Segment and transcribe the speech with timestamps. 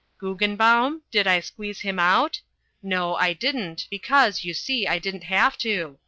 [0.19, 1.03] Guggenbaum?
[1.11, 2.41] Did I squeeze him out?
[2.81, 5.99] No, I didn't because, you see, I didn't have to.